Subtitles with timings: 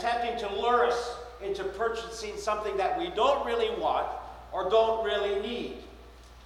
[0.00, 4.06] attempting to lure us into purchasing something that we don't really want
[4.52, 5.76] or don't really need,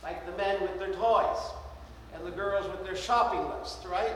[0.03, 1.39] like the men with their toys
[2.15, 4.15] and the girls with their shopping list, right?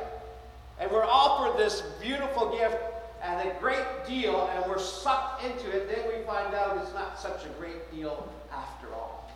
[0.78, 2.76] And we're offered this beautiful gift
[3.20, 5.88] at a great deal, and we're sucked into it.
[5.88, 9.32] Then we find out it's not such a great deal after all.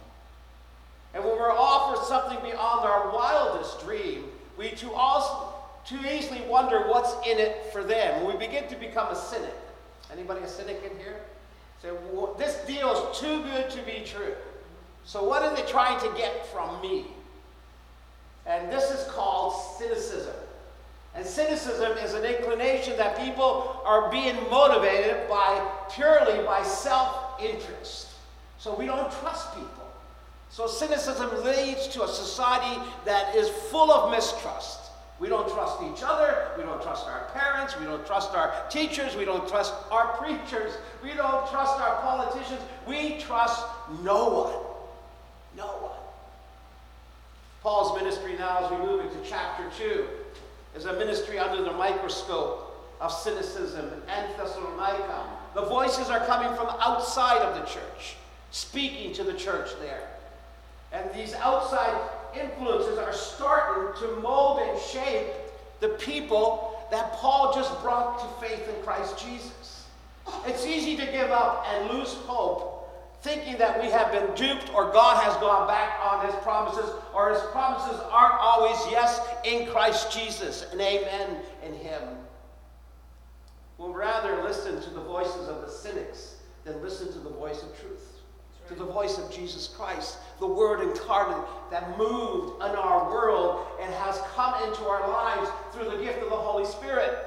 [1.15, 4.27] And when we're offered something beyond our wildest dream,
[4.57, 5.55] we too, also,
[5.85, 8.25] too easily wonder what's in it for them.
[8.25, 9.53] We begin to become a cynic.
[10.13, 11.21] Anybody a cynic in here?
[11.81, 14.35] Say, well, this deal is too good to be true.
[15.05, 17.07] So what are they trying to get from me?
[18.47, 20.35] And this is called cynicism.
[21.15, 28.09] And cynicism is an inclination that people are being motivated by purely by self-interest.
[28.59, 29.69] So we don't trust people.
[30.51, 34.91] So cynicism leads to a society that is full of mistrust.
[35.19, 36.49] We don't trust each other.
[36.57, 36.82] We don't
[37.63, 37.79] parents.
[37.79, 39.17] We don't trust our teachers.
[39.17, 40.77] We don't trust our preachers.
[41.03, 42.61] We don't trust our politicians.
[42.87, 43.65] We trust
[44.03, 44.53] no one.
[45.57, 45.99] No one.
[47.63, 50.07] Paul's ministry now, as we move into chapter 2,
[50.77, 52.69] is a ministry under the microscope
[53.01, 55.25] of cynicism and Thessalonica.
[55.55, 58.17] The voices are coming from outside of the church,
[58.51, 60.09] speaking to the church there.
[60.93, 61.95] And these outside
[62.35, 65.29] influences are starting to mold and shape
[65.81, 69.87] the people that Paul just brought to faith in Christ Jesus.
[70.47, 72.81] It's easy to give up and lose hope
[73.23, 77.31] thinking that we have been duped or God has gone back on his promises or
[77.31, 82.03] his promises aren't always yes in Christ Jesus and amen in him.
[83.79, 87.81] We'll rather listen to the voices of the cynics than listen to the voice of
[87.81, 88.13] truth
[88.69, 93.93] to the voice of Jesus Christ, the Word incarnate that moved in our world and
[93.95, 94.19] has
[94.67, 97.19] into our lives through the gift of the Holy Spirit.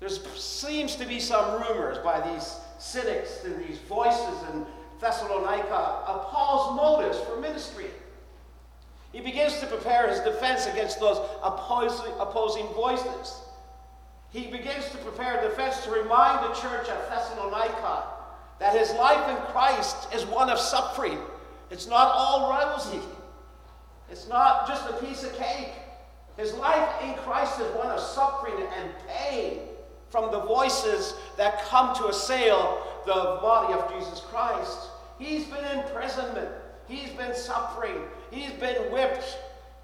[0.00, 4.66] There seems to be some rumors by these cynics and these voices in
[5.00, 7.86] Thessalonica of Paul's motives for ministry.
[9.12, 13.40] He begins to prepare his defense against those opposing, opposing voices.
[14.30, 18.02] He begins to prepare a defense to remind the church at Thessalonica
[18.58, 21.18] that his life in Christ is one of suffering.
[21.70, 23.00] It's not all rosy.
[24.10, 25.72] It's not just a piece of cake.
[26.36, 29.60] His life in Christ is one of suffering and pain
[30.10, 34.78] from the voices that come to assail the body of Jesus Christ.
[35.18, 36.48] He's been in imprisonment.
[36.88, 37.96] He's been suffering.
[38.30, 39.38] He's been whipped.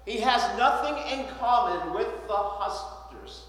[0.05, 3.45] He has nothing in common with the hustlers,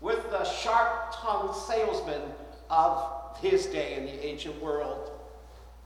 [0.00, 2.22] with the sharp tongued salesmen
[2.70, 5.10] of his day in the ancient world.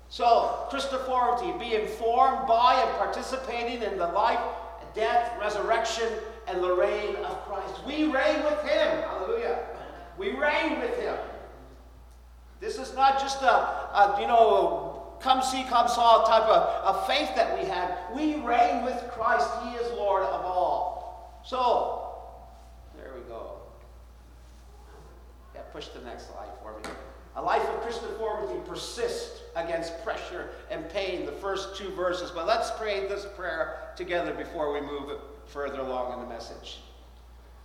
[0.08, 4.40] So, Christiformity, be informed by and participating in the life,
[4.94, 6.08] death, resurrection,
[6.46, 7.84] and the reign of Christ.
[7.86, 9.02] We reign with him.
[9.02, 9.58] Hallelujah.
[10.18, 11.16] We reign with him.
[12.60, 17.06] This is not just a, a you know, come see, come saw type of, of
[17.06, 17.98] faith that we have.
[18.14, 19.48] We reign with Christ.
[19.64, 21.40] He is Lord of all.
[21.44, 22.14] So,
[22.96, 23.56] there we go.
[25.54, 26.94] Yeah, push the next slide for me.
[27.36, 32.30] A life of Christiformity persists against pressure and pain, the first two verses.
[32.30, 35.12] But let's pray this prayer together before we move
[35.46, 36.78] further along in the message.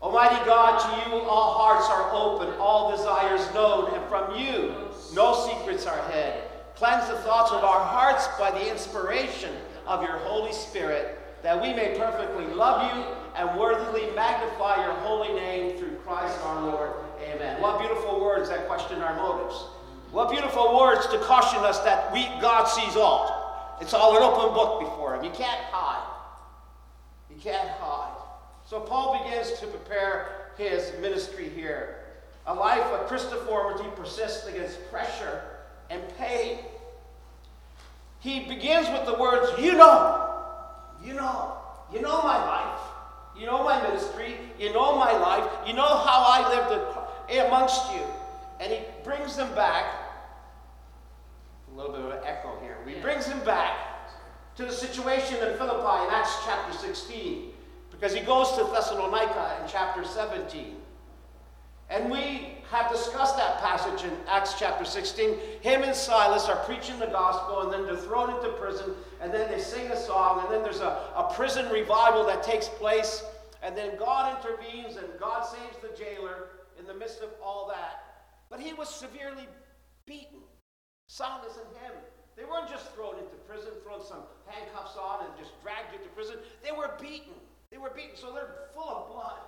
[0.02, 4.76] Almighty God, to you all hearts are open, all desires known, and from you
[5.16, 6.34] no secrets are hid.
[6.76, 9.52] Cleanse the thoughts of our hearts by the inspiration
[9.88, 13.04] of your Holy Spirit, that we may perfectly love you
[13.36, 16.92] and worthily magnify your holy name through Christ our Lord.
[17.24, 17.60] Amen.
[17.62, 19.66] What beautiful words that question our motives.
[20.12, 23.78] What beautiful words to caution us that we God sees all.
[23.82, 25.24] It's all an open book before him.
[25.24, 26.08] You can't hide.
[27.30, 28.18] You can't hide.
[28.66, 32.00] So Paul begins to prepare his ministry here.
[32.48, 35.42] A life of Christiformity persists against pressure
[35.90, 36.60] and pain.
[38.20, 40.34] He begins with the words, You know,
[41.04, 41.58] you know,
[41.94, 42.80] you know my life,
[43.38, 48.02] you know my ministry, you know my life, you know how I lived amongst you.
[48.60, 49.86] And he brings them back.
[51.78, 52.76] A little bit of an echo here.
[52.88, 54.10] He brings him back
[54.56, 57.52] to the situation in Philippi in Acts chapter 16.
[57.92, 60.76] Because he goes to Thessalonica in chapter 17.
[61.92, 65.38] And we have discussed that passage in Acts chapter 16.
[65.62, 69.52] Him and Silas are preaching the gospel, and then they're thrown into prison, and then
[69.52, 73.24] they sing a song, and then there's a, a prison revival that takes place,
[73.62, 78.26] and then God intervenes, and God saves the jailer in the midst of all that.
[78.50, 79.48] But he was severely
[80.08, 80.40] beaten.
[81.18, 81.98] Silas and him.
[82.38, 86.38] They weren't just thrown into prison, thrown some handcuffs on, and just dragged into prison.
[86.62, 87.34] They were beaten.
[87.74, 89.42] They were beaten, so they're full of blood.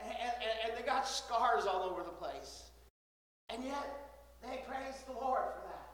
[0.00, 0.32] And, and,
[0.64, 2.72] and, they got scars all over the place.
[3.52, 3.84] And yet,
[4.40, 5.86] they praise the Lord for that.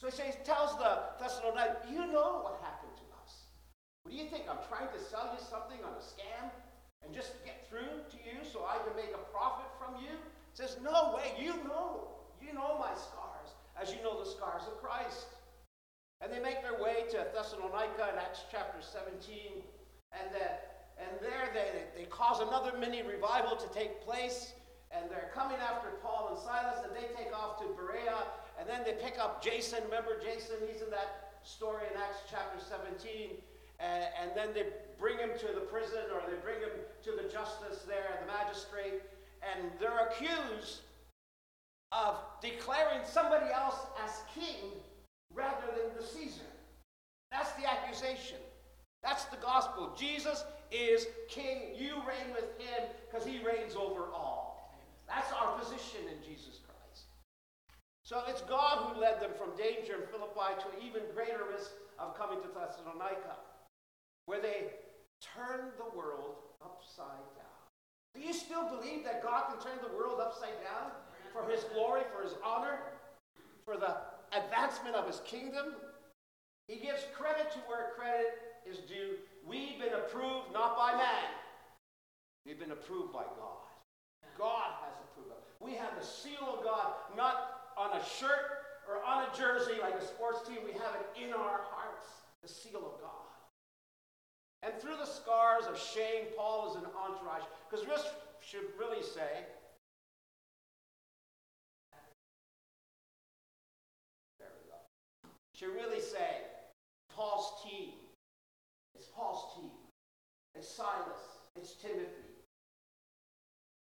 [0.00, 3.52] So he says, tells the Thessalonians, you know what happened to us.
[4.02, 4.48] What do you think?
[4.48, 6.48] I'm trying to sell you something on a scam
[7.04, 10.16] and just get through to you so I can make a profit from you?
[10.16, 11.36] He says, no way.
[11.38, 12.16] You know.
[12.40, 13.25] You know my scars,
[13.80, 15.26] as you know the scars of Christ.
[16.20, 19.60] And they make their way to Thessalonica in Acts chapter 17.
[20.12, 20.56] And, uh,
[20.96, 24.54] and there they, they cause another mini revival to take place.
[24.90, 28.16] And they're coming after Paul and Silas, and they take off to Berea.
[28.58, 29.84] And then they pick up Jason.
[29.84, 30.56] Remember Jason?
[30.72, 33.36] He's in that story in Acts chapter 17.
[33.78, 36.72] And, and then they bring him to the prison, or they bring him
[37.04, 39.04] to the justice there, the magistrate.
[39.44, 40.80] And they're accused
[41.92, 44.72] of declaring somebody else as king
[45.34, 46.50] rather than the Caesar.
[47.30, 48.38] That's the accusation.
[49.02, 49.94] That's the gospel.
[49.98, 51.74] Jesus is king.
[51.76, 54.74] You reign with him because he reigns over all.
[55.06, 57.06] That's our position in Jesus Christ.
[58.02, 61.70] So it's God who led them from danger in Philippi to an even greater risk
[61.98, 63.38] of coming to Thessalonica,
[64.26, 64.74] where they
[65.22, 67.62] turned the world upside down.
[68.14, 70.90] Do you still believe that God can turn the world upside down
[71.36, 72.78] for his glory, for his honor,
[73.64, 73.96] for the
[74.32, 75.74] advancement of his kingdom.
[76.68, 79.20] He gives credit to where credit is due.
[79.46, 81.30] We've been approved not by man,
[82.44, 83.62] we've been approved by God.
[84.36, 85.44] God has approved us.
[85.60, 89.94] We have the seal of God, not on a shirt or on a jersey like
[89.94, 90.58] a sports team.
[90.64, 92.04] We have it in our hearts,
[92.42, 93.26] the seal of God.
[94.62, 97.44] And through the scars of shame, Paul is an entourage.
[97.70, 98.04] Because this
[98.40, 99.46] should really say,
[105.56, 106.44] should really say
[107.08, 107.96] Paul's team.
[108.94, 109.72] It's Paul's team.
[110.54, 111.40] It's Silas.
[111.56, 112.28] It's Timothy.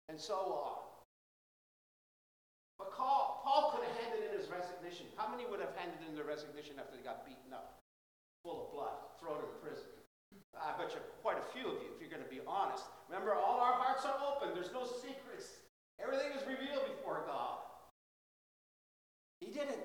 [0.08, 0.84] And so on.
[2.78, 5.08] But Paul, Paul could have handed in his resignation.
[5.16, 7.80] How many would have handed in their resignation after they got beaten up,
[8.44, 9.88] full of blood, thrown in prison?
[10.52, 12.84] I bet you quite a few of you, if you're going to be honest.
[13.08, 14.52] Remember, all our hearts are open.
[14.52, 15.64] There's no secrets.
[16.02, 17.62] Everything is revealed before God.
[19.40, 19.80] He didn't.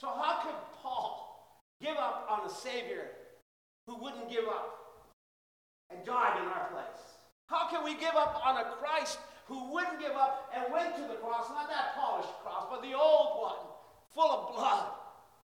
[0.00, 3.08] So how could Paul give up on a Savior
[3.86, 5.08] who wouldn't give up
[5.90, 7.18] and died in our place?
[7.46, 11.02] How can we give up on a Christ who wouldn't give up and went to
[11.02, 13.66] the cross, not that polished cross, but the old one,
[14.14, 14.86] full of blood,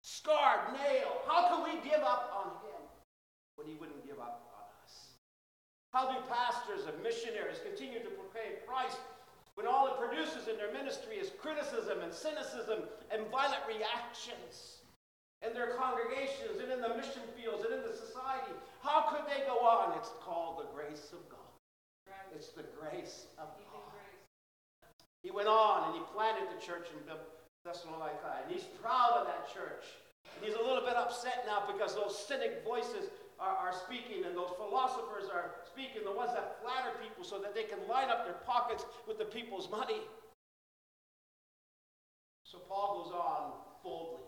[0.03, 1.25] scarred, nailed?
[1.27, 2.81] How can we give up on him
[3.55, 5.17] when he wouldn't give up on us?
[5.93, 8.99] How do pastors and missionaries continue to proclaim Christ
[9.55, 14.85] when all it produces in their ministry is criticism and cynicism and violent reactions
[15.45, 18.55] in their congregations and in the mission fields and in the society.
[18.81, 19.97] How could they go on?
[19.99, 21.41] It's called the grace of God.
[22.35, 23.87] It's the grace of God.
[25.23, 27.01] He went on and he planted the church in
[27.65, 29.83] Thessalonica, and he's proud of that church.
[30.37, 33.11] And he's a little bit upset now because those cynic voices
[33.41, 37.55] are, are speaking and those philosophers are speaking, the ones that flatter people so that
[37.55, 40.01] they can line up their pockets with the people's money.
[42.45, 44.23] So Paul goes on boldly,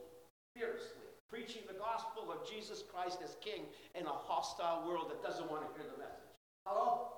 [0.55, 5.49] fiercely, preaching the gospel of Jesus Christ as King in a hostile world that doesn't
[5.51, 6.37] want to hear the message.
[6.67, 7.09] Hello?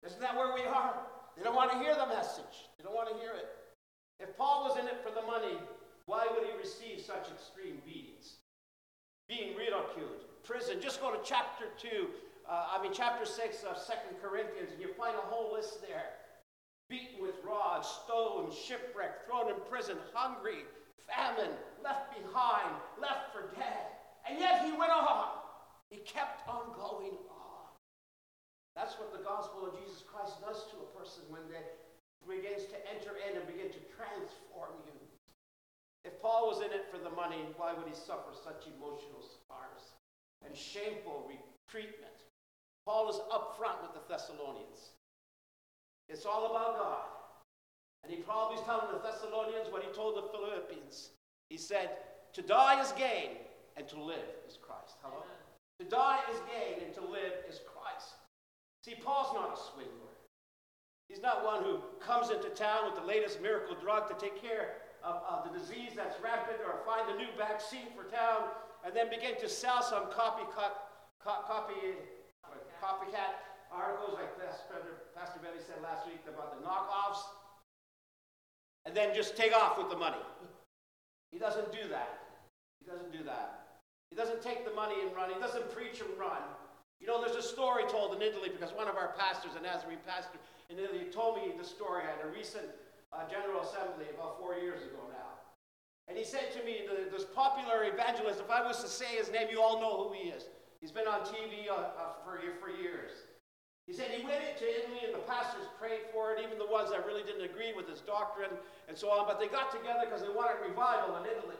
[0.00, 0.96] Isn't that where we are?
[1.36, 2.72] They don't want to hear the message.
[2.78, 3.52] They don't want to hear it.
[4.18, 5.60] If Paul was in it for the money,
[6.06, 8.40] why would he receive such extreme beatings?
[9.28, 10.80] Being ridiculed, prison.
[10.80, 12.08] Just go to chapter 2,
[12.48, 16.16] uh, I mean, chapter 6 of Second Corinthians, and you find a whole list there.
[16.88, 20.64] Beaten with rods, stoned, shipwrecked, thrown in prison, hungry,
[21.04, 21.52] famine,
[21.84, 24.01] left behind, left for dead.
[24.28, 25.42] And yet he went on.
[25.90, 27.68] He kept on going on.
[28.74, 31.60] That's what the gospel of Jesus Christ does to a person when they
[32.24, 34.94] begins to enter in and begin to transform you.
[36.06, 39.98] If Paul was in it for the money, why would he suffer such emotional scars?
[40.46, 41.30] and shameful
[41.70, 42.12] treatment.
[42.84, 44.90] Paul is upfront with the Thessalonians.
[46.08, 47.06] It's all about God.
[48.02, 51.10] And he probably is telling the Thessalonians what he told the Philippians.
[51.48, 51.90] He said,
[52.32, 53.38] To die is gain,
[53.76, 54.96] and to live is Christ.
[55.02, 55.22] Hello?
[55.24, 55.42] Amen.
[55.80, 58.14] To die is gain, and to live is Christ.
[58.84, 60.12] See, Paul's not a swindler.
[61.08, 64.80] He's not one who comes into town with the latest miracle drug to take care
[65.04, 68.48] of, of the disease that's rampant or find a new vaccine for town
[68.84, 71.74] and then begin to sell some copy copycat, copy,
[72.82, 73.32] copycat
[73.70, 74.30] articles like
[75.14, 77.22] Pastor Billy said last week about the knockoffs,
[78.84, 80.20] and then just take off with the money.
[81.30, 82.18] He doesn't do that.
[82.80, 83.61] He doesn't do that.
[84.12, 85.32] He doesn't take the money and run.
[85.32, 86.44] He doesn't preach and run.
[87.00, 90.04] You know, there's a story told in Italy because one of our pastors, a Nazarene
[90.04, 90.36] pastor
[90.68, 92.68] in Italy, told me the story at a recent
[93.08, 95.40] uh, General Assembly about four years ago now.
[96.12, 99.48] And he said to me, this popular evangelist, if I was to say his name,
[99.48, 100.44] you all know who he is.
[100.84, 103.32] He's been on TV uh, uh, for, for years.
[103.88, 106.92] He said he went into Italy and the pastors prayed for it, even the ones
[106.92, 108.52] that really didn't agree with his doctrine
[108.92, 111.56] and so on, but they got together because they wanted revival in Italy.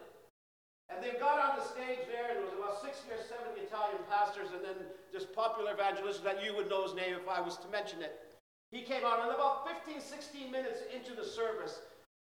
[0.92, 4.04] And they got on the stage there, and there was about 60 or 70 Italian
[4.12, 4.76] pastors, and then
[5.08, 8.36] this popular evangelist that you would know his name if I was to mention it.
[8.70, 11.80] He came out, and about 15, 16 minutes into the service,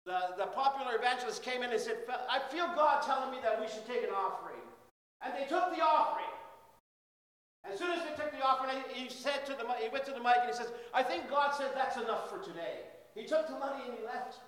[0.05, 3.67] the, the popular evangelist came in and said, I feel God telling me that we
[3.67, 4.61] should take an offering.
[5.21, 6.31] And they took the offering.
[7.67, 10.23] As soon as they took the offering, he said to the he went to the
[10.23, 12.87] mic and he says, I think God said that's enough for today.
[13.15, 14.39] He took the money and he left.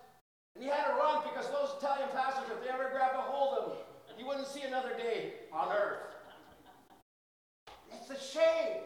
[0.56, 3.58] And he had to run because those Italian pastors, if they ever grabbed a hold
[3.58, 3.89] of him,
[4.20, 6.16] he wouldn't see another day on earth.
[7.94, 8.82] It's a shame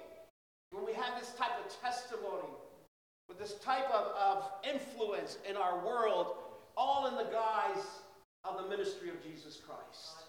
[0.69, 2.53] when we have this type of testimony,
[3.27, 6.35] with this type of, of influence in our world,
[6.77, 7.83] all in the guise
[8.43, 10.27] of the ministry of Jesus Christ.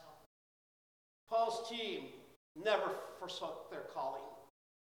[1.29, 2.05] Paul's team
[2.57, 4.23] never forsook their calling,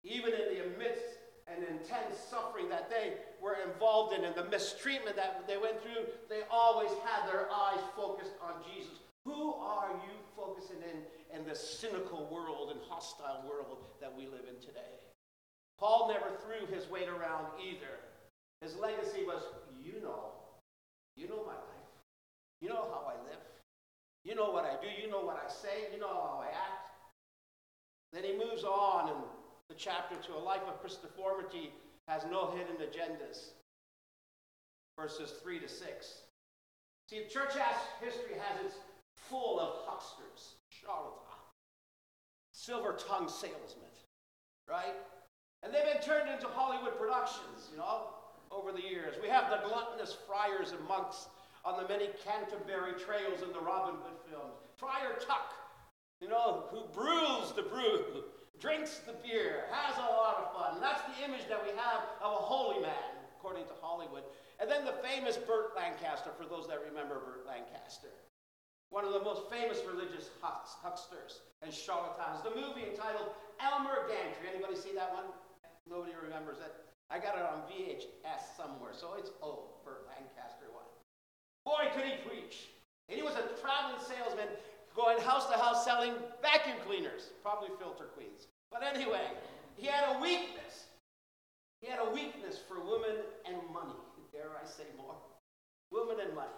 [0.05, 1.05] even in the midst
[1.47, 6.07] and intense suffering that they were involved in and the mistreatment that they went through,
[6.31, 9.04] they always had their eyes focused on Jesus.
[9.25, 14.45] Who are you focusing in in the cynical world and hostile world that we live
[14.49, 15.01] in today?
[15.79, 17.99] Paul never threw his weight around either.
[18.61, 19.43] His legacy was,
[19.83, 20.33] you know,
[21.17, 21.91] you know my life.
[22.61, 23.43] You know how I live.
[24.25, 24.89] You know what I do.
[25.03, 25.93] You know what I say.
[25.93, 26.91] You know how I act.
[28.13, 29.17] Then he moves on in
[29.69, 31.73] the chapter to a life of Christiformity
[32.09, 33.51] has no hidden agendas.
[34.99, 36.15] Verses 3 to 6.
[37.11, 37.53] See, church
[38.01, 38.77] history has its
[39.29, 41.21] full of hucksters, charlatans,
[42.53, 43.93] silver tongued salesmen,
[44.69, 44.95] right?
[45.63, 48.09] And they've been turned into Hollywood productions, you know,
[48.51, 49.17] over the years.
[49.21, 51.29] We have the gluttonous friars and monks
[51.65, 54.61] on the many Canterbury trails in the Robin Hood films.
[54.77, 55.53] Friar Tuck,
[56.21, 58.25] you know, who brews the brew,
[58.61, 60.75] drinks the beer, has a lot of fun.
[60.77, 64.23] And that's the image that we have of a holy man, according to Hollywood.
[64.61, 68.13] And then the famous Burt Lancaster, for those that remember Burt Lancaster.
[68.91, 72.43] One of the most famous religious hucksters and charlatans.
[72.45, 74.51] The movie entitled Elmer Gantry.
[74.53, 75.27] Anybody see that one?
[75.89, 76.73] Nobody remembers it.
[77.11, 79.85] I got it on VHS somewhere, so it's old.
[79.85, 80.89] Burt Lancaster one.
[81.65, 82.69] Boy, could he preach!
[83.09, 84.49] And he was a traveling salesman
[84.97, 88.49] going house to house selling vacuum cleaners, probably filter queens.
[88.71, 89.27] But anyway,
[89.77, 90.87] he had a weakness.
[91.81, 93.99] He had a weakness for women and money.
[94.33, 95.15] Dare I say more?
[95.93, 96.51] Women and money.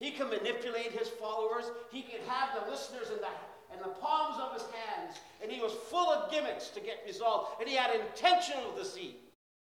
[0.00, 1.64] He could manipulate his followers.
[1.90, 5.16] He could have the listeners in the, in the palms of his hands.
[5.42, 7.52] And he was full of gimmicks to get results.
[7.60, 9.20] And he had intentional deceit.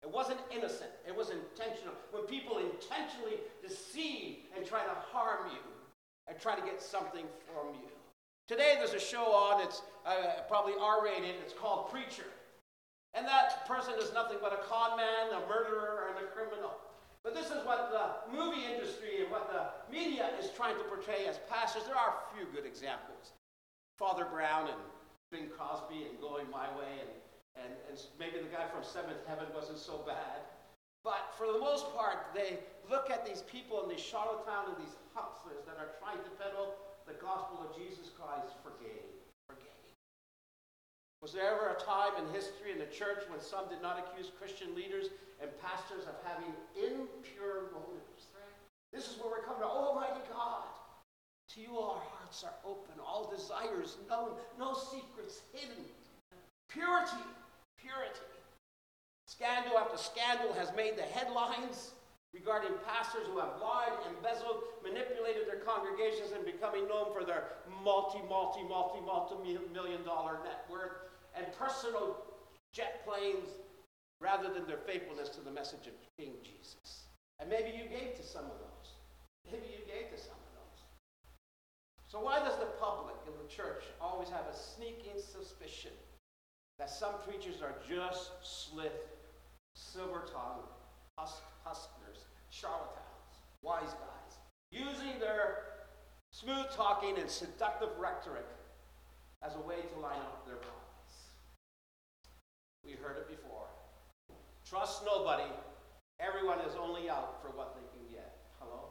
[0.02, 1.94] It wasn't innocent, it was intentional.
[2.12, 5.60] When people intentionally deceive and try to harm you
[6.28, 7.92] and try to get something from you.
[8.48, 12.26] Today there's a show on, it's uh, probably R rated, it's called Preacher.
[13.14, 16.49] And that person is nothing but a con man, a murderer, and a criminal.
[17.40, 21.40] This is what the movie industry and what the media is trying to portray as
[21.48, 21.88] pastors.
[21.88, 23.32] There are a few good examples.
[23.96, 24.82] Father Brown and
[25.32, 27.12] Bing Crosby and Going My Way and
[27.56, 30.48] and, and maybe the guy from Seventh Heaven wasn't so bad.
[31.04, 32.60] But for the most part, they
[32.92, 36.76] look at these people and these charlatans and these hucksters that are trying to peddle
[37.08, 38.56] the gospel of Jesus Christ.
[38.64, 39.19] For gain.
[41.22, 44.32] Was there ever a time in history in the church when some did not accuse
[44.40, 45.12] Christian leaders
[45.42, 46.48] and pastors of having
[46.80, 48.32] impure motives?
[48.94, 49.68] This is where we're coming to.
[49.68, 50.64] Almighty God,
[51.54, 55.84] to you our hearts are open, all desires known, no secrets hidden.
[56.70, 57.26] Purity,
[57.76, 58.32] purity.
[59.28, 61.92] Scandal after scandal has made the headlines
[62.34, 68.22] regarding pastors who have lied, embezzled, manipulated their congregations, and becoming known for their multi,
[68.30, 69.36] multi, multi, multi
[69.74, 72.18] million dollar net worth and personal
[72.74, 73.50] jet planes
[74.20, 77.06] rather than their faithfulness to the message of King Jesus.
[77.40, 78.88] And maybe you gave to some of those.
[79.46, 80.80] Maybe you gave to some of those.
[82.08, 85.92] So, why does the public and the church always have a sneaking suspicion
[86.78, 89.08] that some preachers are just slit,
[89.76, 90.68] silver tongued,
[91.18, 94.38] husk, huskers, charlatans, wise guys,
[94.72, 95.70] using their
[96.32, 98.48] smooth talking and seductive rhetoric
[99.44, 100.79] as a way to line up their pockets.
[102.90, 103.70] We heard it before.
[104.68, 105.46] Trust nobody.
[106.20, 108.34] Everyone is only out for what they can get.
[108.60, 108.90] Hello?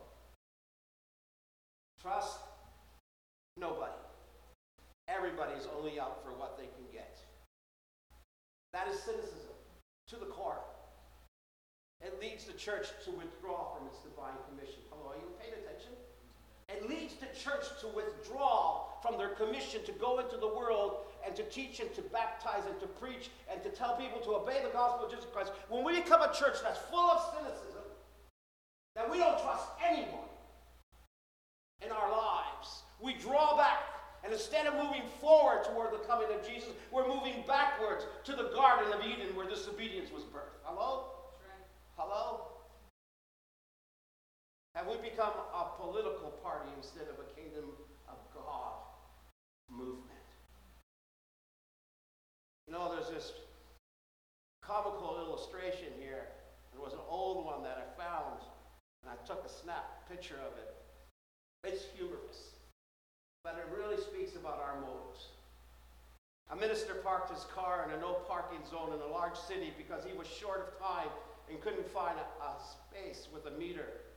[2.01, 2.39] Trust
[3.57, 3.99] nobody.
[5.09, 7.19] Everybody's only out for what they can get.
[8.73, 9.59] That is cynicism
[10.11, 10.63] to the core.
[12.01, 14.79] It leads the church to withdraw from its divine commission.
[14.91, 15.91] Hello, are you paying attention?
[16.69, 21.37] It leads the church to withdraw from their commission to go into the world and
[21.37, 24.71] to teach and to baptize and to preach and to tell people to obey the
[24.71, 27.85] gospel of Jesus Christ, when we become a church that's full of cynicism,
[28.97, 30.33] that we don't trust anyone
[31.85, 33.79] in our lives, we draw back.
[34.25, 38.51] And instead of moving forward toward the coming of Jesus, we're moving backwards to the
[38.55, 40.59] Garden of Eden where disobedience was birthed.
[40.65, 41.05] Hello?
[41.97, 42.41] Hello?
[44.75, 47.71] Have we become a political party instead of a kingdom
[48.09, 48.79] of God
[49.71, 50.19] movement?
[52.69, 53.33] You know, there's this
[54.63, 56.29] comical illustration here.
[56.73, 58.43] There was an old one that I found,
[59.03, 60.75] and I took a snap picture of it.
[61.65, 62.57] It's humorous,
[63.45, 65.29] but it really speaks about our motives.
[66.51, 70.03] A minister parked his car in a no parking zone in a large city because
[70.05, 71.09] he was short of time
[71.51, 74.09] and couldn't find a, a space with a meter.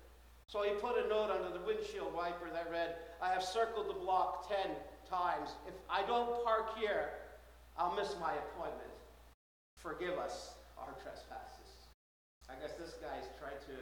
[0.48, 4.00] So he put a note under the windshield wiper that read, I have circled the
[4.00, 4.72] block 10
[5.10, 5.52] times.
[5.68, 7.10] If I don't park here,
[7.78, 8.92] I'll miss my appointment.
[9.76, 11.88] Forgive us our trespasses.
[12.50, 13.76] I guess this guy's trying to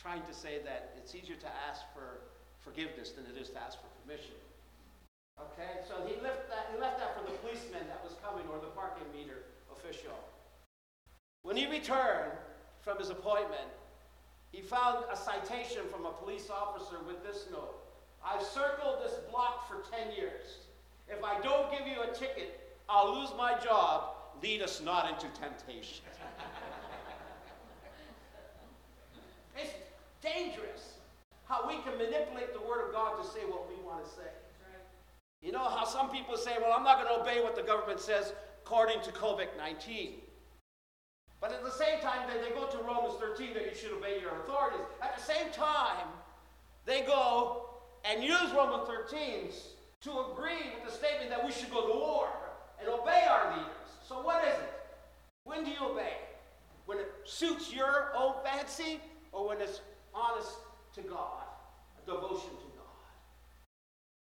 [0.00, 2.22] trying to say that it's easier to ask for
[2.58, 4.38] forgiveness than it is to ask for permission.
[5.38, 8.58] Okay, so he left that, he left that for the policeman that was coming or
[8.58, 10.18] the parking meter official.
[11.42, 12.32] When he returned
[12.80, 13.70] from his appointment,
[14.50, 17.74] he found a citation from a police officer with this note
[18.24, 20.58] I've circled this block for 10 years.
[21.08, 24.14] If I don't give you a ticket, I'll lose my job.
[24.42, 26.04] Lead us not into temptation.
[29.56, 29.72] it's
[30.34, 30.94] dangerous
[31.46, 34.30] how we can manipulate the Word of God to say what we want to say.
[35.40, 38.00] You know how some people say, well, I'm not going to obey what the government
[38.00, 38.32] says
[38.64, 40.14] according to COVID 19.
[41.40, 44.20] But at the same time, they, they go to Romans 13 that you should obey
[44.20, 44.84] your authorities.
[45.00, 46.06] At the same time,
[46.84, 47.68] they go
[48.04, 49.50] and use Romans 13
[50.00, 52.28] to agree with the statement that we should go to war
[52.80, 53.88] and obey our leaders.
[54.06, 54.72] So what is it?
[55.44, 56.14] When do you obey?
[56.86, 59.00] When it suits your own fancy
[59.32, 59.80] or when it's
[60.14, 60.56] honest
[60.94, 61.44] to God,
[62.02, 63.06] a devotion to God?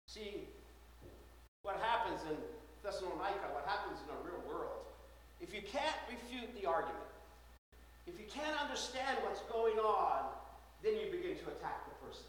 [0.07, 0.47] See,
[1.63, 2.37] what happens in
[2.83, 4.83] Thessalonica, what happens in the real world,
[5.41, 6.99] if you can't refute the argument,
[8.05, 10.25] if you can't understand what's going on,
[10.81, 12.27] then you begin to attack the person.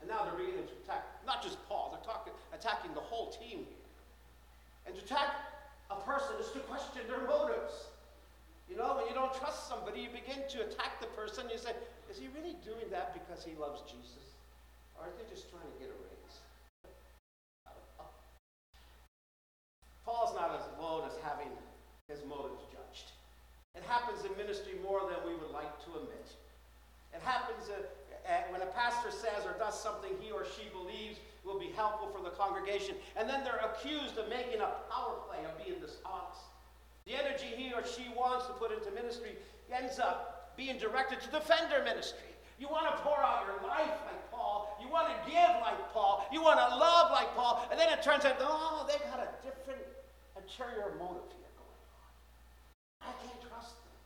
[0.00, 3.68] And now they're beginning to attack not just Paul, they're talking, attacking the whole team
[3.68, 3.88] here.
[4.86, 5.36] And to attack
[5.92, 7.92] a person is to question their motives.
[8.68, 11.44] You know, when you don't trust somebody, you begin to attack the person.
[11.52, 11.76] You say,
[12.08, 14.36] is he really doing that because he loves Jesus?
[14.96, 16.36] Or are they just trying to get a raise?
[20.08, 21.52] Paul's not as alone as having
[22.08, 23.12] his motives judged.
[23.76, 26.28] It happens in ministry more than we would like to admit.
[27.12, 27.84] It happens uh,
[28.24, 32.22] uh, when a pastor says or something he or she believes will be helpful for
[32.22, 36.48] the congregation, and then they're accused of making a power play of being dishonest.
[37.06, 39.32] The energy he or she wants to put into ministry
[39.72, 42.28] ends up being directed to defend their ministry.
[42.58, 44.74] You want to pour out your life like Paul.
[44.82, 46.26] You want to give like Paul.
[46.34, 47.62] You want to love like Paul.
[47.70, 49.78] And then it turns out, oh, they've got a different
[50.34, 52.10] ulterior motive here going on.
[53.06, 53.98] I can't trust them.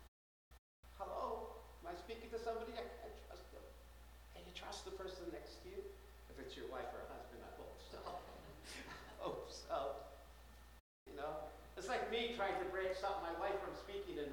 [1.01, 1.49] Hello?
[1.81, 2.77] Am I speaking to somebody?
[2.77, 3.65] I can't trust them.
[4.37, 5.81] Can you trust the person next to you?
[6.29, 8.01] If it's your wife or husband, I hope so.
[8.05, 9.97] I hope so.
[11.09, 11.49] You know?
[11.81, 14.29] It's like me trying to break stop my wife from speaking and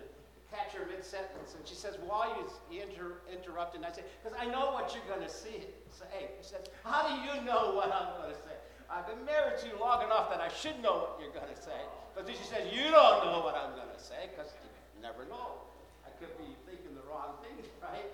[1.10, 1.56] mid-sentence.
[1.58, 2.30] And she says, why
[2.70, 3.82] he inter- interrupted?
[3.82, 5.66] And I say, because I know what you're going to say.
[5.90, 8.56] She says, how do you know what I'm going to say?
[8.90, 11.62] I've been married to you long enough that I should know what you're going to
[11.62, 11.78] say.
[12.16, 15.30] But then she says, You don't know what I'm going to say because you never
[15.30, 15.62] know.
[16.02, 17.54] I could be thinking the wrong thing,
[17.86, 18.10] right?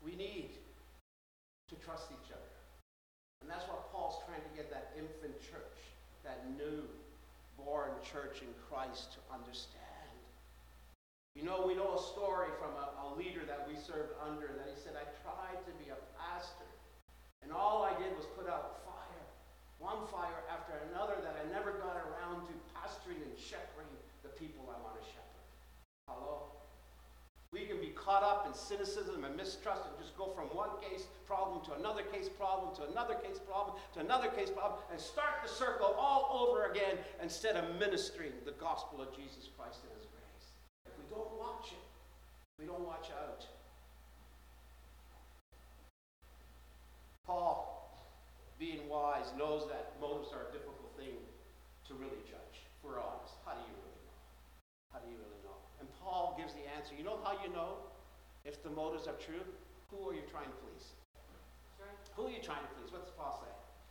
[0.00, 0.56] We need
[1.68, 2.54] to trust each other.
[3.42, 5.76] And that's what Paul's trying to get that infant church,
[6.24, 6.88] that new
[7.58, 9.84] born church in Christ to understand.
[11.34, 14.58] You know, we know a story from a, a leader that we served under and
[14.62, 16.70] that he said, I tried to be a pastor,
[17.42, 19.26] and all I did was put out fire,
[19.82, 24.70] one fire after another, that I never got around to pastoring and shepherding the people
[24.70, 25.46] I want to shepherd.
[26.06, 26.54] Hello?
[27.50, 31.08] We can be caught up in cynicism and mistrust and just go from one case
[31.26, 35.40] problem to another case problem to another case problem to another case problem and start
[35.42, 40.04] the circle all over again instead of ministering the gospel of Jesus Christ and his
[40.12, 40.46] grace.
[40.84, 41.84] If we don't watch it,
[42.60, 43.46] we don't watch out.
[47.26, 47.88] Paul,
[48.58, 51.16] being wise, knows that motives are a difficult thing
[51.88, 52.68] to really judge.
[52.68, 53.40] If we're honest.
[53.48, 54.20] How do you really know?
[54.92, 55.56] How do you really know?
[55.80, 56.92] And Paul gives the answer.
[56.92, 57.80] You know how you know?
[58.44, 59.44] If the motives are true,
[59.90, 60.92] who are you trying to please?
[62.16, 62.92] Who are you trying to please?
[62.92, 63.50] What's Paul say?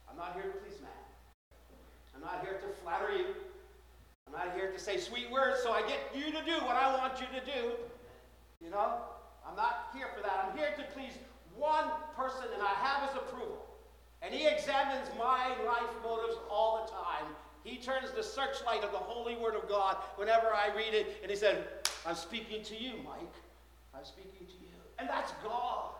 [0.10, 0.92] I'm not here to please man.
[2.16, 3.26] I'm not here to flatter you.
[4.28, 6.96] I'm not here to say sweet words so I get you to do what I
[6.96, 7.72] want you to do.
[8.63, 9.02] You know?
[9.46, 10.48] I'm not here for that.
[10.48, 11.12] I'm here to please
[11.58, 11.86] one
[12.16, 13.66] person, and I have his approval.
[14.22, 17.36] And he examines my life motives all the time.
[17.63, 21.30] He turns the searchlight of the holy word of God whenever I read it, and
[21.30, 21.68] he said,
[22.06, 23.34] I'm speaking to you, Mike.
[23.95, 24.77] I'm speaking to you.
[24.99, 25.93] And that's God.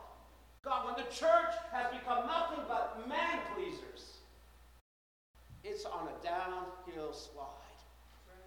[0.64, 4.18] God, when the church has become nothing but man pleasers,
[5.64, 7.80] it's on a downhill slide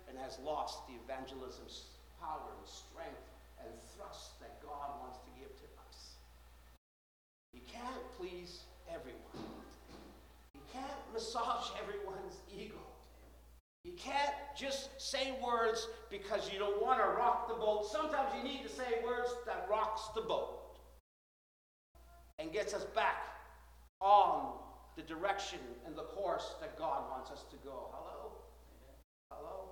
[0.09, 3.26] and has lost the evangelism's power and strength
[3.61, 6.16] and thrust that God wants to give to us.
[7.52, 9.44] You can't please everyone.
[10.54, 12.06] You can't massage everyone's ego.
[13.87, 17.87] You can't just say words because you don't want to rock the boat.
[17.87, 20.77] Sometimes you need to say words that rocks the boat
[22.40, 23.22] and gets us back
[24.01, 24.59] on
[24.96, 27.94] the direction and the course that God wants us to go.
[27.94, 28.33] Hello?
[29.31, 29.70] Hello?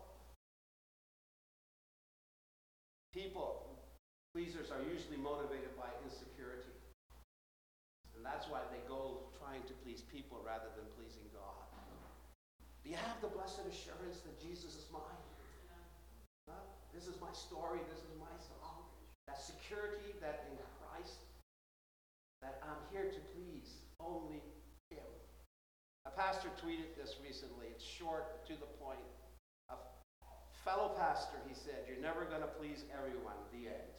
[3.13, 3.67] People,
[4.33, 6.71] pleasers, are usually motivated by insecurity.
[8.15, 10.94] And that's why they go trying to please people rather than.
[12.85, 15.25] Do you have the blessed assurance that Jesus is mine?
[16.45, 16.61] Huh?
[16.93, 17.81] This is my story.
[17.89, 18.85] This is my song.
[19.25, 21.25] That security that in Christ,
[22.45, 24.45] that I'm here to please only
[24.93, 25.09] Him.
[26.05, 27.73] A pastor tweeted this recently.
[27.73, 29.01] It's short, to the point.
[29.73, 29.81] A
[30.63, 33.41] fellow pastor, he said, You're never going to please everyone.
[33.49, 33.97] The end.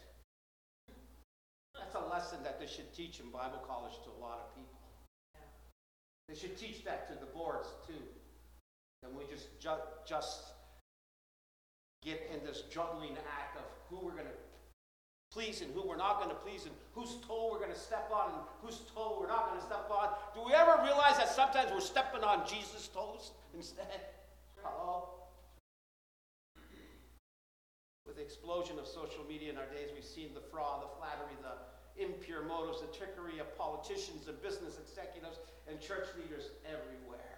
[1.73, 4.77] That's a lesson that they should teach in Bible college to a lot of people.
[6.29, 8.05] They should teach that to the boards too.
[9.03, 10.43] And we just ju- just
[12.01, 14.37] get in this juggling act of who we're going to
[15.31, 18.09] please and who we're not going to please and whose toe we're going to step
[18.13, 20.09] on and whose toe we're not going to step on.
[20.33, 24.15] Do we ever realize that sometimes we're stepping on Jesus' toes instead?
[24.63, 25.09] Hello?
[28.07, 31.35] With the explosion of social media in our days, we've seen the fraud, the flattery,
[31.41, 31.57] the
[32.01, 37.34] impure motives, the trickery of politicians and business executives and church leaders everywhere.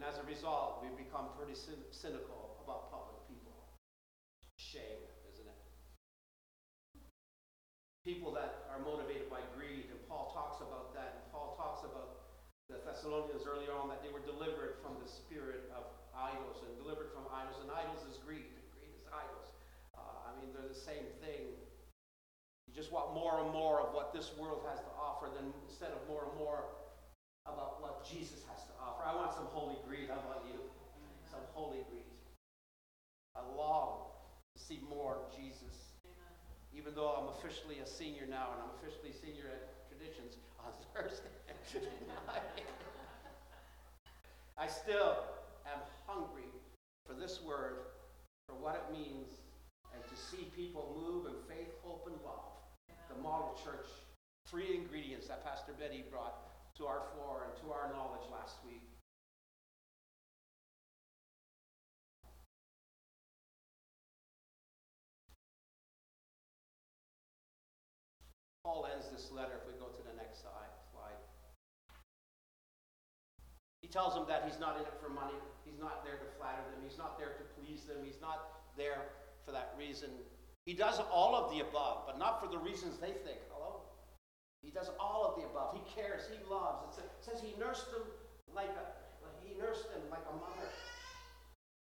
[0.00, 3.52] And as a result, we've become pretty cynical about public people.
[4.56, 5.60] Shame, isn't it?
[8.00, 11.20] People that are motivated by greed, and Paul talks about that.
[11.20, 12.32] And Paul talks about
[12.72, 15.84] the Thessalonians earlier on that they were delivered from the spirit of
[16.16, 17.60] idols and delivered from idols.
[17.60, 19.52] And idols is greed, greed is idols.
[19.92, 21.52] Uh, I mean, they're the same thing.
[22.64, 25.92] You just want more and more of what this world has to offer than instead
[25.92, 26.64] of more and more
[27.44, 28.69] about what Jesus has to
[29.00, 29.08] offer.
[29.08, 30.08] I want some holy greed.
[30.08, 30.58] How about you?
[31.30, 32.04] Some holy greed.
[33.36, 34.10] I long
[34.56, 35.92] to see more of Jesus.
[36.76, 41.28] Even though I'm officially a senior now and I'm officially senior at Traditions on Thursday,
[44.56, 45.18] I still
[45.66, 46.48] am hungry
[47.06, 47.90] for this word,
[48.46, 49.28] for what it means,
[49.92, 52.54] and to see people move in faith, hope, and love.
[53.08, 53.88] The model church,
[54.46, 56.49] three ingredients that Pastor Betty brought
[56.80, 58.80] to our floor and to our knowledge last week.
[68.64, 70.72] Paul ends this letter, if we go to the next slide.
[73.80, 75.34] He tells them that he's not in it for money.
[75.64, 76.80] He's not there to flatter them.
[76.86, 77.98] He's not there to please them.
[78.04, 79.10] He's not there
[79.44, 80.10] for that reason.
[80.64, 83.40] He does all of the above, but not for the reasons they think.
[83.50, 83.89] Hello?
[84.62, 85.74] He does all of the above.
[85.74, 86.28] He cares.
[86.28, 86.98] He loves.
[86.98, 88.04] It says he nursed them
[88.54, 88.84] like a
[89.42, 90.68] he nursed them like a mother.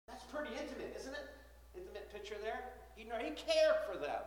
[0.08, 1.28] That's pretty intimate, isn't it?
[1.76, 2.74] Intimate picture there.
[2.96, 4.22] He he cared for them.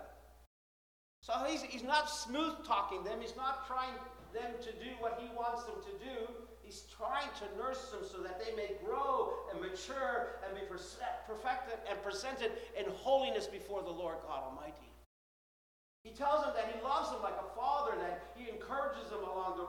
[1.21, 3.19] So he's, he's not smooth talking them.
[3.21, 3.97] He's not trying
[4.35, 6.29] them to do what he wants them to do.
[6.63, 11.79] He's trying to nurse them so that they may grow and mature and be perfected
[11.89, 14.93] and presented in holiness before the Lord God Almighty.
[16.05, 19.57] He tells them that he loves them like a father, that he encourages them along
[19.57, 19.65] the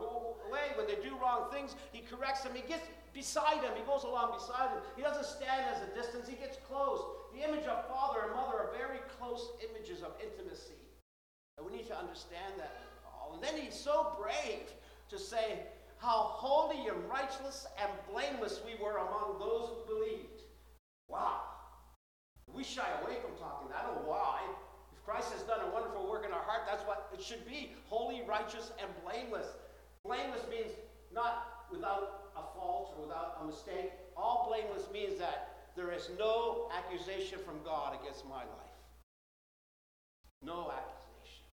[0.52, 0.76] way.
[0.76, 2.52] When they do wrong things, he corrects them.
[2.54, 2.84] He gets
[3.16, 3.72] beside them.
[3.76, 4.84] He goes along beside them.
[5.00, 6.28] He doesn't stand as a distance.
[6.28, 7.00] He gets close.
[7.32, 10.76] The image of father and mother are very close images of intimacy.
[11.58, 13.40] And we need to understand that Paul.
[13.40, 14.68] And then he's so brave
[15.08, 15.64] to say
[15.98, 20.44] how holy and righteous and blameless we were among those who believed.
[21.08, 21.48] Wow.
[22.54, 23.72] We shy away from talking.
[23.72, 24.42] I don't know why.
[25.06, 26.62] Christ has done a wonderful work in our heart.
[26.66, 29.48] That's what it should be holy, righteous, and blameless.
[30.04, 30.72] Blameless means
[31.14, 33.92] not without a fault or without a mistake.
[34.18, 38.76] All blameless means that there is no accusation from God against my life.
[40.42, 41.46] No accusation.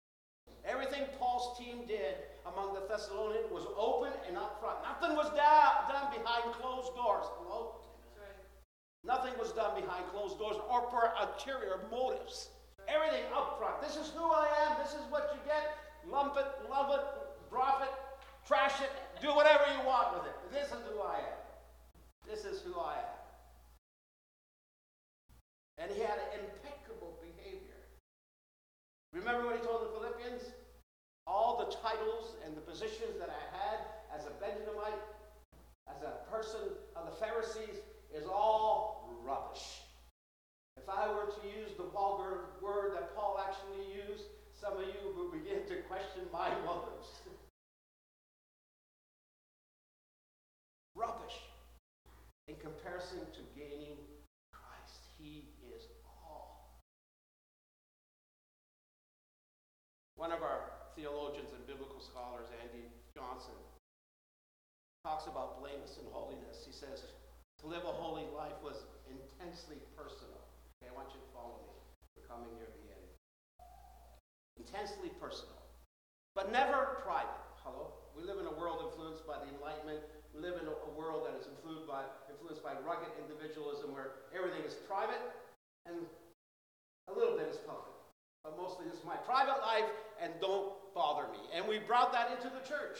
[0.63, 4.79] Everything Paul's team did among the Thessalonians was open and upfront.
[4.83, 7.25] Nothing was da- done behind closed doors.
[7.39, 7.75] Hello?
[9.03, 12.49] Nothing was done behind closed doors or for ulterior motives.
[12.93, 13.81] Everything up front.
[13.81, 14.77] This is who I am.
[14.83, 15.77] This is what you get.
[16.09, 17.05] Lump it, love it,
[17.49, 17.93] drop it,
[18.47, 18.89] trash it,
[19.21, 20.35] do whatever you want with it.
[20.51, 21.41] This is who I am.
[22.27, 23.21] This is who I am.
[25.77, 27.81] And he had impeccable behavior.
[29.13, 30.51] Remember what he told the Philippians?
[31.27, 33.79] All the titles and the positions that I had
[34.13, 35.01] as a Benjamite,
[35.87, 36.61] as a person
[36.95, 37.77] of the Pharisees,
[38.13, 39.80] is all rubbish.
[40.81, 44.25] If I were to use the vulgar word that Paul actually used,
[44.57, 47.21] some of you would begin to question my motives.
[51.01, 51.41] rubbish
[52.47, 53.97] in comparison to gaining
[54.53, 55.01] Christ.
[55.17, 56.77] He is all.
[60.15, 62.85] One of our theologians and biblical scholars, Andy
[63.17, 63.57] Johnson,
[65.03, 66.61] talks about blameless and holiness.
[66.65, 67.01] He says,
[67.61, 68.77] to live a holy life was
[69.09, 70.50] intensely personal.
[70.91, 71.71] I want you to follow me.
[72.19, 73.07] We're coming near the end.
[74.59, 75.55] Intensely personal,
[76.35, 77.39] but never private.
[77.63, 77.95] Hello?
[78.11, 80.03] We live in a world influenced by the Enlightenment.
[80.35, 84.27] We live in a, a world that is influenced by, influenced by rugged individualism where
[84.35, 85.23] everything is private
[85.87, 86.03] and
[87.07, 87.95] a little bit is public.
[88.43, 89.87] But mostly this is my private life
[90.19, 91.39] and don't bother me.
[91.55, 92.99] And we brought that into the church.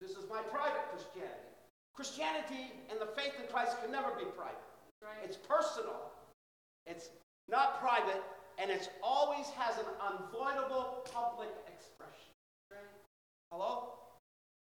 [0.00, 1.52] This is my private Christianity.
[1.92, 4.64] Christianity and the faith in Christ can never be private.
[5.04, 5.20] Right.
[5.20, 6.08] It's personal,
[6.86, 7.10] it's
[7.48, 8.22] not private,
[8.58, 12.32] and it always has an unavoidable public expression.
[13.50, 13.88] Hello?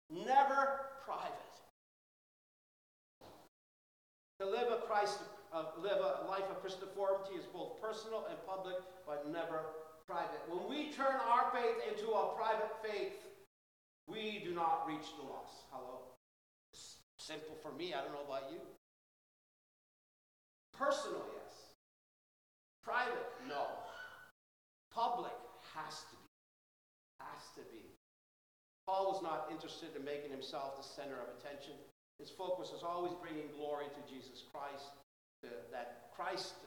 [0.10, 1.32] Never private.
[4.40, 5.20] To live a Christ,
[5.52, 8.76] uh, live a life of Christiformity is both personal and public,
[9.08, 9.62] but never
[10.08, 10.42] private.
[10.48, 13.14] When we turn our faith into a private faith,
[14.08, 15.66] we do not reach the lost.
[15.72, 16.00] Hello?
[17.20, 17.94] Simple for me.
[17.94, 18.60] I don't know about you.
[20.78, 21.74] Personal, yes.
[22.84, 23.66] Private, no.
[24.98, 25.38] Public
[25.78, 26.34] has to be.
[27.22, 27.86] Has to be.
[28.90, 31.78] Paul was not interested in making himself the center of attention.
[32.18, 34.90] His focus was always bringing glory to Jesus Christ,
[35.46, 36.58] to, that Christ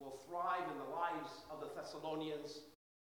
[0.00, 2.64] will thrive in the lives of the Thessalonians.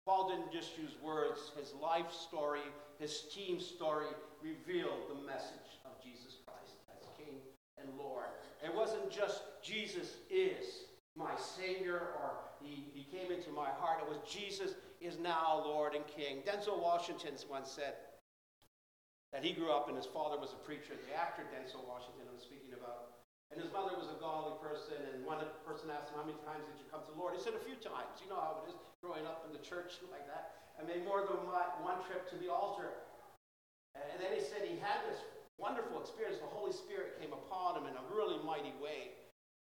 [0.06, 2.62] Paul didn't just use words, his life story,
[3.00, 7.42] his team story revealed the message of Jesus Christ as King
[7.82, 8.30] and Lord.
[8.62, 14.00] It wasn't just Jesus is my Savior or he, he came into my heart.
[14.02, 16.42] It was Jesus is now Lord and King.
[16.46, 17.98] Denzel Washington once said
[19.34, 20.94] that he grew up and his father was a preacher.
[21.08, 23.12] The actor Denzel Washington I'm speaking about.
[23.52, 25.36] And his mother was a godly person, and one
[25.68, 27.36] person asked him, How many times did you come to the Lord?
[27.36, 28.16] He said, A few times.
[28.24, 30.72] You know how it is growing up in the church like that.
[30.80, 32.96] I made more than one trip to the altar.
[33.92, 35.20] And then he said he had this
[35.60, 36.40] wonderful experience.
[36.40, 39.12] The Holy Spirit came upon him in a really mighty way,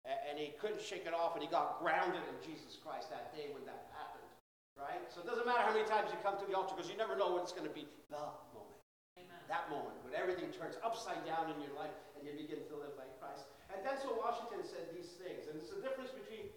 [0.07, 3.53] and he couldn't shake it off, and he got grounded in Jesus Christ that day
[3.53, 4.25] when that happened.
[4.73, 5.03] Right?
[5.13, 7.13] So it doesn't matter how many times you come to the altar because you never
[7.13, 8.23] know when it's going to be the
[8.55, 8.81] moment.
[9.19, 9.41] Amen.
[9.51, 12.95] That moment when everything turns upside down in your life and you begin to live
[12.95, 13.45] like Christ.
[13.69, 16.49] And that's what Washington said these things, and it's the difference between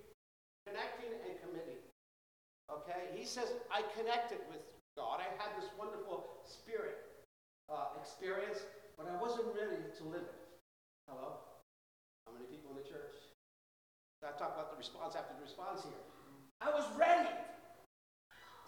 [0.64, 1.82] connecting and committing.
[2.70, 3.12] Okay?
[3.12, 4.62] He says, I connected with
[4.96, 5.20] God.
[5.20, 7.02] I had this wonderful spirit
[7.68, 8.62] uh, experience,
[8.96, 10.40] but I wasn't ready to live it.
[11.10, 11.38] Hello?
[12.26, 13.13] How many people in the church?
[14.24, 16.00] I talk about the response after the response here.
[16.64, 17.28] I was ready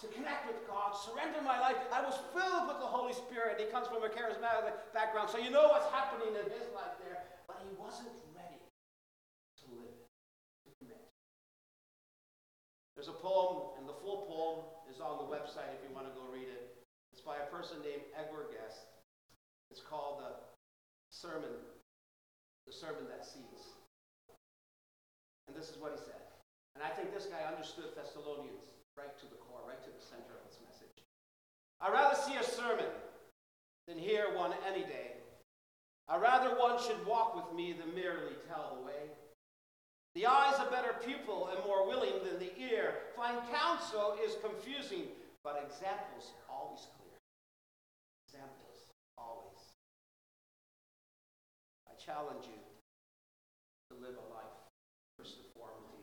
[0.01, 1.81] to connect with God, surrender my life.
[1.88, 3.57] I was filled with the Holy Spirit.
[3.57, 7.25] He comes from a charismatic background, so you know what's happening in his life there.
[7.49, 9.97] But he wasn't ready to live
[10.85, 11.01] it.
[12.92, 14.59] There's a poem, and the full poem
[14.92, 16.85] is on the website if you want to go read it.
[17.12, 18.85] It's by a person named Edward Guest.
[19.71, 20.37] It's called the
[21.09, 21.57] sermon,
[22.66, 23.76] the sermon that sees.
[25.66, 26.22] This is what he said.
[26.79, 30.38] And I think this guy understood Thessalonians right to the core, right to the center
[30.38, 31.02] of his message.
[31.83, 32.87] I'd rather see a sermon
[33.90, 35.18] than hear one any day.
[36.07, 39.11] I'd rather one should walk with me than merely tell the way.
[40.14, 43.11] The eye is a better pupil and more willing than the ear.
[43.18, 45.11] Fine counsel is confusing,
[45.42, 47.18] but examples always clear.
[48.31, 48.87] Examples
[49.18, 49.74] always
[51.90, 52.62] I challenge you
[53.90, 54.55] to live a life
[55.18, 55.26] of
[55.57, 55.96] conformity.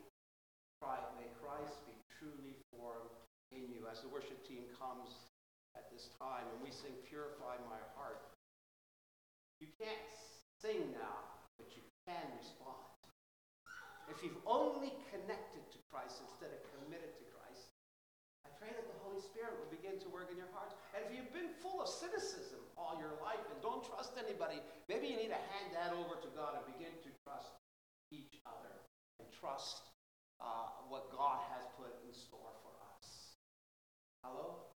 [1.15, 3.13] May Christ be truly formed
[3.51, 3.82] in you.
[3.93, 5.29] As the worship team comes
[5.77, 8.25] at this time and we sing Purify My Heart,
[9.61, 10.09] you can't
[10.57, 11.21] sing now,
[11.61, 12.89] but you can respond.
[14.09, 17.69] If you've only connected to Christ instead of committed to Christ,
[18.41, 20.73] I pray that the Holy Spirit will begin to work in your heart.
[20.97, 24.57] And if you've been full of cynicism all your life and don't trust anybody,
[24.89, 27.61] maybe you need to hand that over to God and begin to trust
[28.09, 28.73] each other
[29.21, 29.85] and trust
[30.41, 32.62] uh, what God has put in store.
[34.23, 34.71] Hello?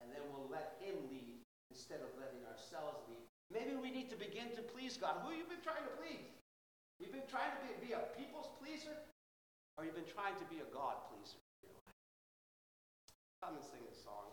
[0.00, 3.22] And then we'll let Him lead instead of letting ourselves lead.
[3.50, 5.20] Maybe we need to begin to please God.
[5.22, 6.32] Who have you been trying to please?
[6.96, 8.96] You've been trying to be, be a people's pleaser?
[9.76, 11.40] Or you've been trying to be a God pleaser?
[13.42, 14.30] Come and sing this song,